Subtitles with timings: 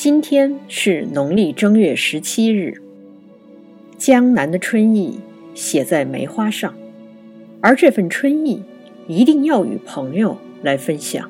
[0.00, 2.80] 今天是农历正月十七日。
[3.96, 5.18] 江南的春意
[5.54, 6.72] 写在梅花上，
[7.60, 8.62] 而这份春意
[9.08, 11.28] 一定要与朋友来分享。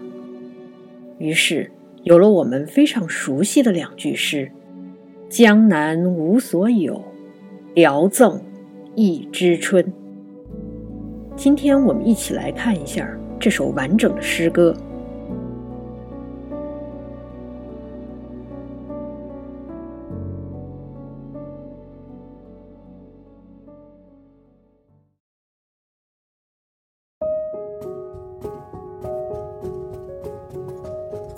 [1.17, 1.71] 于是
[2.03, 4.53] 有了我们非常熟悉的两句诗
[5.31, 7.03] ：“江南无所有，
[7.73, 8.39] 聊赠
[8.95, 9.91] 一枝春。”
[11.35, 13.11] 今天我们一起来看一下
[13.41, 14.77] 这首完整的诗歌。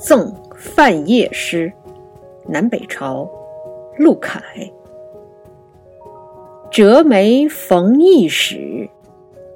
[0.00, 1.70] 赠范晔诗，
[2.48, 3.28] 南北朝，
[3.98, 4.40] 陆凯。
[6.70, 8.88] 折梅逢驿使，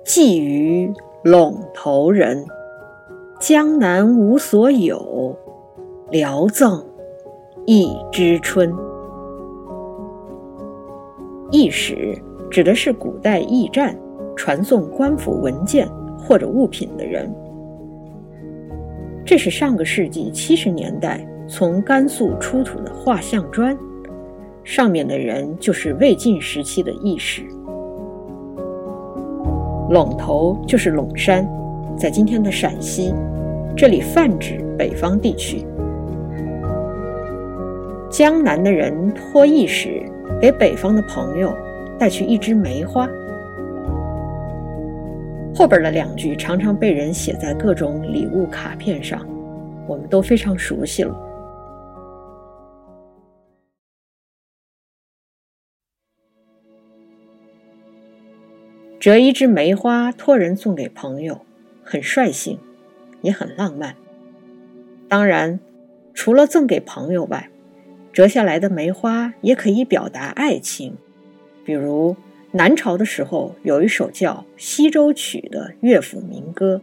[0.05, 0.92] 寄与
[1.25, 2.45] 陇头人。
[3.41, 5.34] 江南无所有，
[6.11, 6.84] 聊赠
[7.64, 8.70] 一枝春。
[11.51, 12.20] 驿使
[12.51, 13.98] 指的是古代驿站
[14.36, 17.34] 传送官府文件或者物品的人。
[19.25, 23.77] 这是上个世纪七十年代从甘肃出土的画像砖，
[24.62, 27.42] 上面的人就是魏晋时期的义士。
[29.91, 31.48] 陇头就是陇山，
[31.97, 33.14] 在今天的陕西，
[33.75, 35.64] 这里泛指北方地区。
[38.11, 40.02] 江南的人托义使
[40.41, 41.55] 给北方的朋友
[41.98, 43.08] 带去一枝梅花。
[45.55, 49.24] 后边的两句常常被人写在各种礼物卡片上，
[49.86, 51.16] 我们都非常熟悉了。
[58.98, 61.42] 折一枝梅花托人送给朋友，
[61.84, 62.58] 很率性，
[63.23, 63.95] 也很浪漫。
[65.08, 65.61] 当然，
[66.14, 67.48] 除了赠给朋友外，
[68.12, 70.96] 折下来的梅花也可以表达爱情，
[71.64, 72.17] 比如。
[72.57, 76.81] 南朝的时候，有一首叫《西洲曲》的乐府民歌，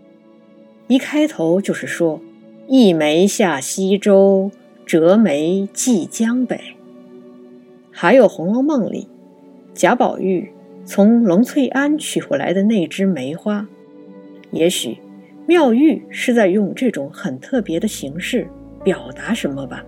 [0.88, 2.20] 一开头就是说
[2.68, 4.52] ：“一梅下西洲，
[4.86, 6.60] 折梅寄江北。”
[7.90, 9.08] 还有《红楼梦》里
[9.74, 10.52] 贾宝玉
[10.84, 13.66] 从龙翠庵取回来的那枝梅花，
[14.52, 14.98] 也许
[15.48, 18.46] 妙玉是在用这种很特别的形式
[18.84, 19.86] 表达什么吧。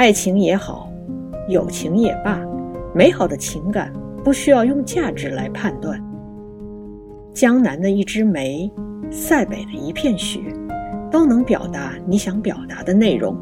[0.00, 0.90] 爱情也好，
[1.46, 2.40] 友情也罢，
[2.94, 3.92] 美好的情感
[4.24, 6.02] 不需要用价值来判断。
[7.34, 8.72] 江南的一枝梅，
[9.10, 10.40] 塞北的一片雪，
[11.10, 13.36] 都能表达你想表达的内容。